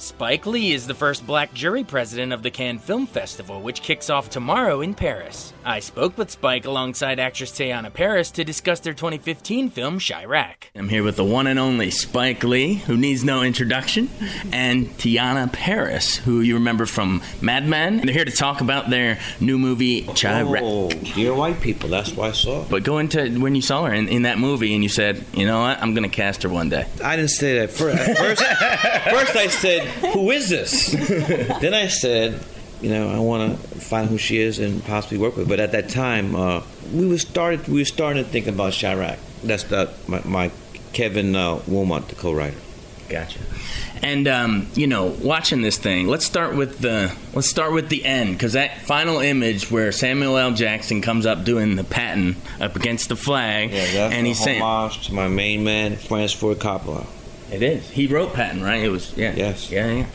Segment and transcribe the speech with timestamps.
[0.00, 4.08] Spike Lee is the first black jury president of the Cannes Film Festival, which kicks
[4.08, 5.52] off tomorrow in Paris.
[5.64, 10.70] I spoke with Spike alongside actress Teyonah Parris to discuss their 2015 film Chi-Raq.
[10.76, 14.08] I'm here with the one and only Spike Lee, who needs no introduction,
[14.52, 17.96] and Teyonah Parris, who you remember from Mad Men.
[17.96, 20.60] They're here to talk about their new movie Chi-Raq.
[20.62, 21.88] Oh, dear white people.
[21.88, 22.64] That's why I saw.
[22.70, 25.44] But go into when you saw her in, in that movie and you said, you
[25.44, 26.86] know what, I'm going to cast her one day.
[27.02, 27.98] I didn't say that first.
[27.98, 28.42] At first,
[29.10, 30.90] first I said, "Who is this?"
[31.60, 32.40] then I said,
[32.80, 35.72] "You know, I want to find who she is and possibly work with." But at
[35.72, 37.66] that time, uh, we were started.
[37.68, 39.18] We were starting to think about Chi-Raq.
[39.42, 40.50] That's the, my, my
[40.92, 42.56] Kevin uh, Willmott, the co-writer.
[43.08, 43.38] Gotcha.
[44.02, 48.04] And um, you know, watching this thing, let's start with the let's start with the
[48.04, 50.52] end because that final image where Samuel L.
[50.52, 54.62] Jackson comes up doing the Patton up against the flag, Yeah, that's and he's saying
[54.62, 57.06] homage to my main man, Francis Ford Coppola.
[57.50, 57.88] It is.
[57.88, 58.82] He wrote Patton, right?
[58.82, 59.70] It was yeah, Yes.
[59.70, 60.06] yeah, yeah.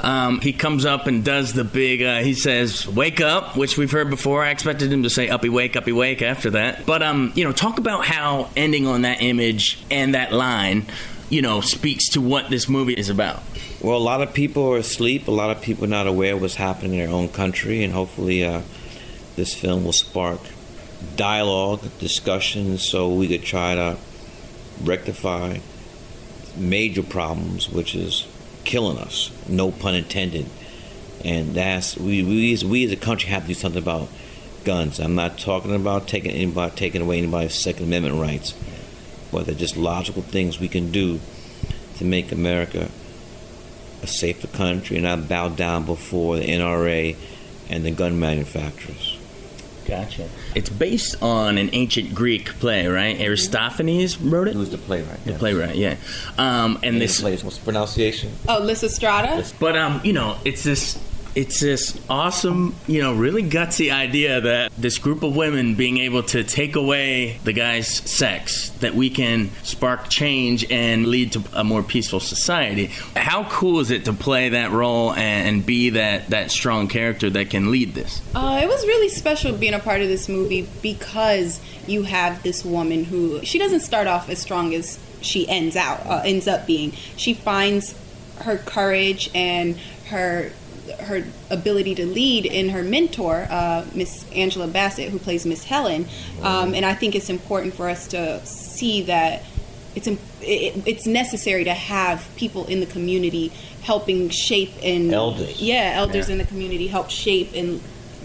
[0.00, 2.02] Um, he comes up and does the big.
[2.02, 4.44] Uh, he says, "Wake up," which we've heard before.
[4.44, 7.52] I expected him to say "Uppy wake, uppy wake" after that, but um, you know,
[7.52, 10.86] talk about how ending on that image and that line.
[11.30, 13.42] You know, speaks to what this movie is about.
[13.80, 15.28] Well, a lot of people are asleep.
[15.28, 17.90] A lot of people are not aware of what's happening in their own country, and
[17.94, 18.60] hopefully, uh,
[19.34, 20.40] this film will spark
[21.16, 23.96] dialogue, discussion, so we could try to
[24.84, 25.56] rectify
[26.56, 28.26] major problems, which is
[28.64, 29.30] killing us.
[29.48, 30.46] No pun intended.
[31.24, 34.08] And that's we we as, we as a country have to do something about
[34.64, 34.98] guns.
[34.98, 38.54] I'm not talking about taking anybody taking away anybody's Second Amendment rights,
[39.30, 41.20] but they're just logical things we can do
[41.96, 42.90] to make America
[44.02, 47.16] a safer country and I bow down before the NRA
[47.70, 49.16] and the gun manufacturers.
[49.86, 50.28] Gotcha.
[50.54, 53.20] It's based on an ancient Greek play, right?
[53.20, 54.54] Aristophanes wrote it.
[54.54, 55.24] Who's the playwright?
[55.24, 55.96] The playwright, yeah.
[56.38, 58.32] Um, and This this, place, what's the pronunciation?
[58.48, 59.52] Oh, Lysistrata?
[59.58, 60.98] but um, you know, it's this,
[61.34, 66.22] it's this awesome, you know, really gutsy idea that this group of women being able
[66.22, 71.64] to take away the guy's sex, that we can spark change and lead to a
[71.64, 72.86] more peaceful society.
[73.16, 77.50] How cool is it to play that role and, be that that strong character that
[77.50, 78.20] can lead this?
[78.34, 82.64] Uh, it was really special being a part of this movie because you have this
[82.64, 86.66] woman who she doesn't start off as strong as she ends out uh, ends up
[86.66, 86.90] being.
[87.16, 87.94] She finds
[88.40, 89.76] her courage and
[90.08, 90.52] her
[91.00, 96.06] her ability to lead in her mentor, uh, Miss Angela Bassett, who plays Miss Helen.
[96.42, 99.42] Um, and I think it's important for us to see that
[99.94, 100.18] it's it,
[100.86, 103.52] it's necessary to have people in the community
[103.82, 105.60] helping shape and Elders.
[105.60, 106.32] yeah elders Yeah.
[106.32, 107.80] in the community help shape and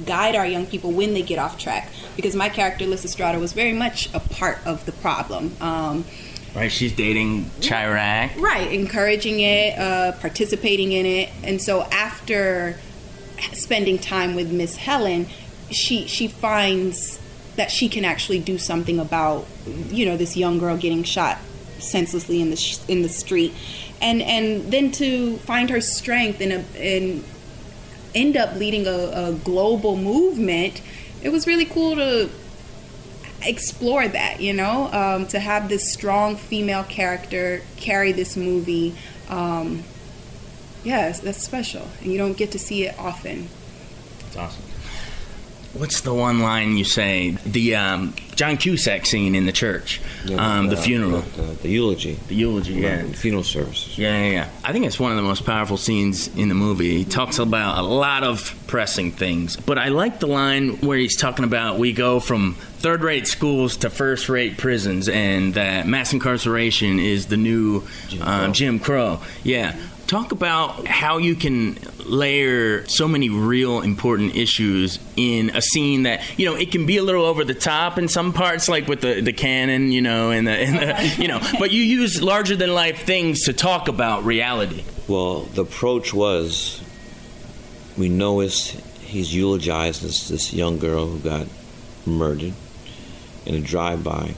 [0.06, 3.74] guide our young people when they get off track because my character Lysistrata was very
[3.74, 6.06] much a part of the problem um,
[6.58, 6.72] Right?
[6.72, 8.42] She's dating Chi-Raq.
[8.42, 12.76] right encouraging it uh, participating in it and so after
[13.54, 15.28] spending time with miss helen
[15.70, 17.20] she she finds
[17.58, 19.46] that she can actually do something about
[19.90, 21.38] you know this young girl getting shot
[21.78, 23.54] senselessly in the sh- in the street
[24.02, 27.24] and and then to find her strength and and
[28.16, 30.82] end up leading a, a global movement
[31.22, 32.28] it was really cool to
[33.42, 38.96] explore that, you know, um, to have this strong female character carry this movie.
[39.30, 39.84] Um,
[40.84, 43.50] yeah, that's special, and you don't get to see it often.
[44.20, 44.64] That's awesome.
[45.78, 47.32] What's the one line you say?
[47.46, 50.02] The um, John Cusack scene in the church,
[50.38, 52.18] um, the Uh, funeral, The, the eulogy.
[52.28, 52.74] the eulogy.
[52.74, 53.04] Yeah.
[53.04, 53.98] The funeral services.
[53.98, 54.50] Yeah, yeah, yeah.
[54.64, 56.98] I think it's one of the most powerful scenes in the movie.
[56.98, 61.16] He talks about a lot of pressing things, but I like the line where he's
[61.16, 67.28] talking about we go from third-rate schools to first-rate prisons, and that mass incarceration is
[67.28, 67.84] the new.
[68.22, 69.20] Um, Jim Crow.
[69.44, 69.76] Yeah.
[70.08, 76.22] Talk about how you can layer so many real important issues in a scene that
[76.40, 79.02] you know it can be a little over the top in some parts, like with
[79.02, 82.56] the the cannon, you know, and the, and the you know, but you use larger
[82.56, 84.86] than life things to talk about reality.
[85.10, 86.82] Well, the approach was
[87.98, 88.70] we know it's,
[89.02, 91.48] he's eulogized this, this young girl who got
[92.06, 92.54] murdered
[93.46, 94.36] in a drive-by,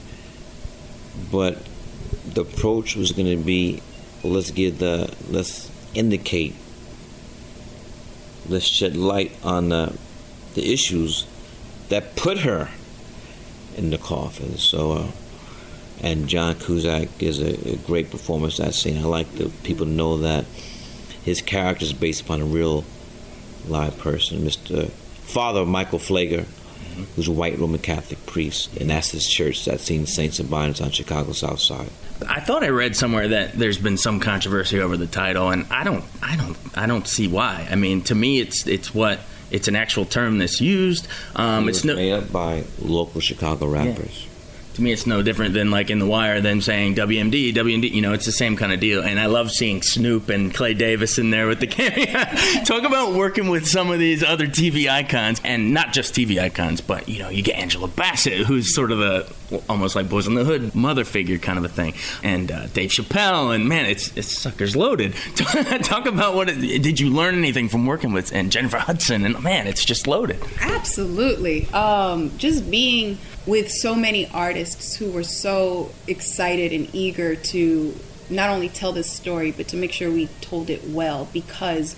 [1.31, 1.57] but
[2.25, 3.81] the approach was going to be
[4.23, 6.55] let's give the let's indicate
[8.47, 9.97] let's shed light on the
[10.55, 11.25] the issues
[11.89, 12.69] that put her
[13.75, 14.57] in the coffin.
[14.57, 15.07] So, uh,
[16.01, 18.97] and John Cusack is a, a, great performance that scene.
[18.97, 20.45] I like the people to know that
[21.23, 22.85] his character is based upon a real
[23.67, 24.89] live person, Mr.
[24.89, 26.45] Father Michael Pfleger,
[27.15, 30.81] who's a white Roman Catholic priest, and that's his church that's seen Saints and Bonnets
[30.81, 31.89] on Chicago South Side.
[32.27, 35.83] I thought I read somewhere that there's been some controversy over the title, and I
[35.83, 37.67] don't, I don't, I don't see why.
[37.69, 39.19] I mean, to me, it's it's what
[39.51, 41.07] it's an actual term that's used.
[41.35, 44.23] Um, it it's no, made up by local Chicago rappers.
[44.23, 44.28] Yeah
[44.79, 47.91] to me, it's no different than like in The Wire than saying WMD, WMD.
[47.91, 49.03] You know, it's the same kind of deal.
[49.03, 52.25] And I love seeing Snoop and Clay Davis in there with the camera.
[52.65, 56.81] Talk about working with some of these other TV icons, and not just TV icons,
[56.81, 59.27] but you know, you get Angela Bassett, who's sort of a
[59.67, 61.93] almost like Boyz n the Hood mother figure kind of a thing,
[62.23, 65.13] and uh, Dave Chappelle, and man, it's it's suckers loaded.
[65.83, 69.41] Talk about what it, did you learn anything from working with and Jennifer Hudson, and
[69.43, 70.41] man, it's just loaded.
[70.61, 73.17] Absolutely, um, just being
[73.49, 77.97] with so many artists who were so excited and eager to
[78.29, 81.95] not only tell this story, but to make sure we told it well because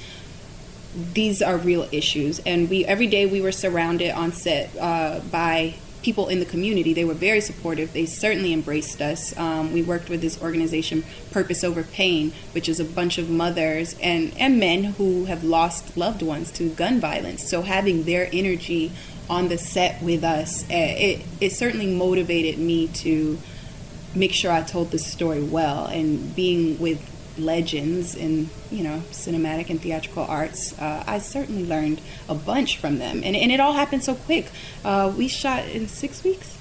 [1.14, 2.40] these are real issues.
[2.46, 6.94] And we every day we were surrounded on set uh, by people in the community.
[6.94, 7.94] They were very supportive.
[7.94, 9.38] They certainly embraced us.
[9.38, 13.96] Um, we worked with this organization, Purpose Over Pain, which is a bunch of mothers
[14.02, 17.50] and, and men who have lost loved ones to gun violence.
[17.50, 18.92] So having their energy
[19.30, 23.38] on the set with us, eh, it, it certainly motivated me to
[24.14, 25.86] make sure I told the story well.
[25.86, 32.02] And being with legends in you know cinematic and theatrical arts, uh, I certainly learned
[32.28, 33.22] a bunch from them.
[33.24, 34.50] And, and it all happened so quick.
[34.84, 36.58] Uh, we shot in six weeks,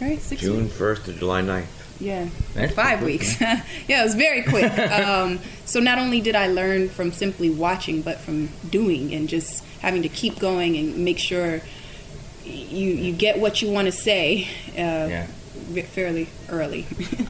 [0.00, 0.20] right?
[0.20, 1.66] Six June first to July 9th.
[2.00, 3.38] Yeah, That's five weeks.
[3.40, 4.72] yeah, it was very quick.
[4.78, 9.62] Um, so not only did I learn from simply watching, but from doing and just
[9.80, 11.60] having to keep going and make sure
[12.44, 15.26] you you get what you want to say uh, yeah.
[15.82, 16.86] fairly early.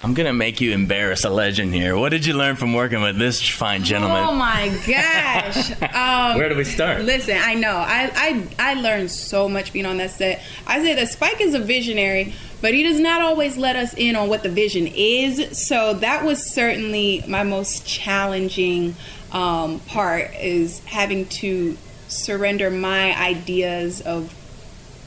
[0.00, 1.96] I'm gonna make you embarrass a legend here.
[1.96, 4.26] What did you learn from working with this fine gentleman?
[4.28, 5.72] Oh my gosh!
[5.96, 7.02] Um, Where do we start?
[7.02, 10.42] Listen, I know I, I I learned so much being on that set.
[10.66, 14.16] I say that Spike is a visionary, but he does not always let us in
[14.16, 15.58] on what the vision is.
[15.66, 18.96] So that was certainly my most challenging
[19.32, 21.78] um, part is having to
[22.08, 24.30] surrender my ideas of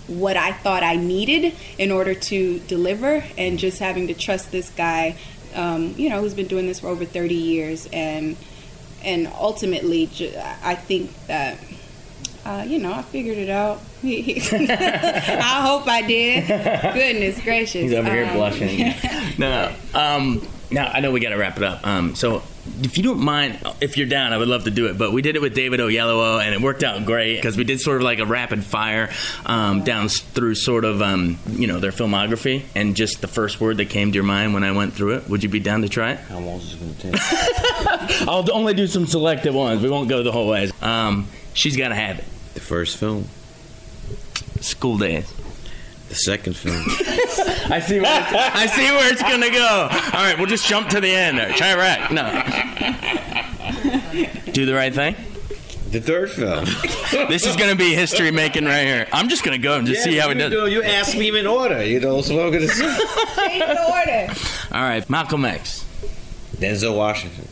[0.09, 4.69] what I thought I needed in order to deliver, and just having to trust this
[4.69, 5.15] guy,
[5.53, 8.35] um, you know, who's been doing this for over 30 years, and
[9.03, 10.03] and ultimately,
[10.61, 11.57] I think that
[12.45, 13.79] uh, you know, I figured it out.
[14.03, 16.47] I hope I did.
[16.93, 17.81] Goodness gracious.
[17.81, 18.79] He's over um, here blushing.
[19.37, 19.99] no, no.
[19.99, 21.85] Um, now I know we got to wrap it up.
[21.85, 22.41] Um, so
[22.81, 24.97] if you don't mind, if you're down, I would love to do it.
[24.97, 27.79] But we did it with David Oyelowo, and it worked out great because we did
[27.81, 29.09] sort of like a rapid fire
[29.45, 33.77] um, down through sort of um, you know their filmography and just the first word
[33.77, 35.29] that came to your mind when I went through it.
[35.29, 36.19] Would you be down to try it?
[36.19, 38.21] How long is it going to take?
[38.27, 39.81] I'll only do some selective ones.
[39.81, 40.69] We won't go the whole way.
[40.81, 42.25] Um, she's got to have it.
[42.53, 43.27] The first film.
[44.61, 45.33] School Daze.
[46.09, 46.75] The second film.
[47.71, 49.87] I see where it's, I see where it's gonna go.
[49.91, 51.37] All right, we'll just jump to the end.
[51.37, 52.11] Chiraq.
[52.11, 52.25] No.
[54.51, 55.15] Do the right thing.
[55.91, 56.65] The third film.
[57.29, 59.07] this is going to be history making right here.
[59.11, 60.51] I'm just going to go and just yeah, see how it does.
[60.51, 60.67] Do.
[60.67, 64.33] You asked me in order, you know, so I'm going to Change the order.
[64.71, 65.85] All right, Malcolm X.
[66.57, 67.47] Denzel Washington.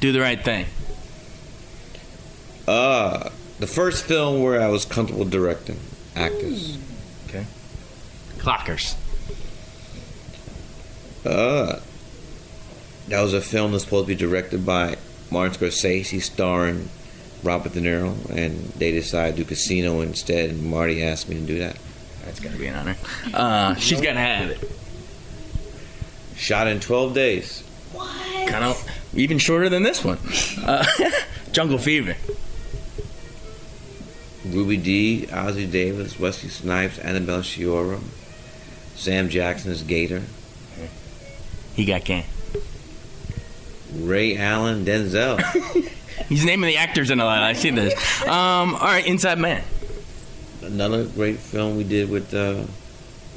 [0.00, 0.66] Do the right thing.
[2.66, 5.78] Uh, the first film where I was comfortable directing
[6.16, 6.78] actors.
[8.46, 8.50] Okay.
[8.50, 8.94] Clockers.
[11.24, 11.80] Uh,
[13.08, 14.96] that was a film that's supposed to be directed by
[15.30, 16.88] Martin Scorsese, starring
[17.42, 21.42] Robert De Niro, and they decided to do Casino instead, and Marty asked me to
[21.42, 21.76] do that.
[22.24, 22.96] That's gotta be an honor.
[23.32, 24.70] Uh, she's gonna have it.
[26.36, 27.62] Shot in 12 days.
[27.92, 28.48] What?
[28.48, 30.18] Kind of even shorter than this one.
[30.62, 30.84] Uh,
[31.52, 32.16] Jungle Fever.
[34.44, 38.00] Ruby Dee, Ossie Davis, Wesley Snipes, Annabella Sciorra,
[38.96, 40.22] Sam Jackson as Gator,
[41.74, 42.24] He got game.
[43.94, 45.40] Ray Allen, Denzel.
[46.28, 47.42] He's naming the actors in a lot.
[47.42, 47.94] I see this.
[48.22, 49.62] Um, all right, Inside Man.
[50.62, 52.64] Another great film we did with uh,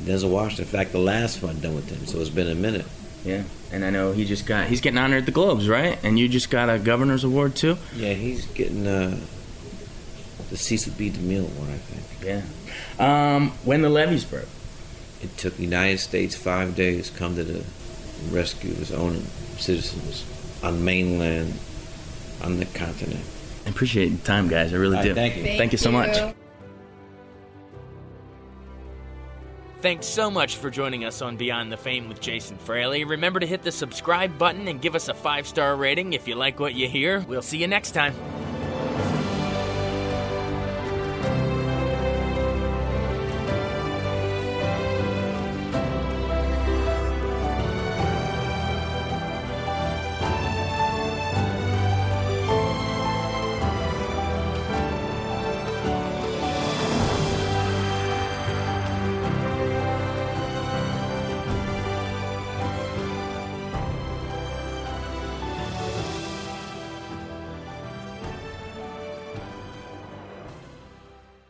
[0.03, 0.65] Denzel Washington.
[0.65, 2.85] In fact, the last one done with him, so it's been a minute.
[3.25, 5.99] Yeah, and I know he just got he's getting honored at the Globes, right?
[6.03, 7.77] And you just got a governor's award too.
[7.95, 9.17] Yeah, he's getting uh,
[10.49, 11.09] the Cecil B.
[11.09, 12.03] DeMille one, I think.
[12.99, 13.35] Yeah.
[13.35, 14.47] Um, when the levees broke.
[15.21, 17.63] It took the United States five days to come to the
[18.29, 19.21] rescue of his own
[19.57, 20.25] citizens
[20.63, 21.53] on mainland,
[22.43, 23.23] on the continent.
[23.65, 24.73] I appreciate the time, guys.
[24.73, 25.13] I really All do.
[25.13, 25.43] thank you.
[25.43, 26.17] Thank you so much.
[29.81, 33.03] Thanks so much for joining us on Beyond the Fame with Jason Fraley.
[33.03, 36.35] Remember to hit the subscribe button and give us a five star rating if you
[36.35, 37.19] like what you hear.
[37.21, 38.15] We'll see you next time.